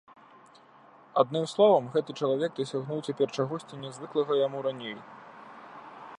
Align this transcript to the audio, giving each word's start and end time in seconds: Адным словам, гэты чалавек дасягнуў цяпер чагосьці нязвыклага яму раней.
Адным 1.23 1.45
словам, 1.53 1.83
гэты 1.97 2.11
чалавек 2.21 2.51
дасягнуў 2.61 3.05
цяпер 3.11 3.27
чагосьці 3.39 3.75
нязвыклага 3.85 4.33
яму 4.45 4.57
раней. 4.71 4.97